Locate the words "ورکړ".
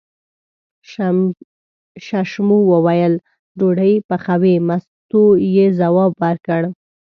6.23-6.61